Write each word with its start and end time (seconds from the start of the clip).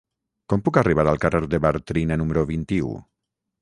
Com 0.53 0.63
puc 0.67 0.79
arribar 0.83 1.05
al 1.13 1.21
carrer 1.27 1.43
de 1.53 1.61
Bartrina 1.69 2.21
número 2.25 2.49
vint-i-u? 2.57 2.95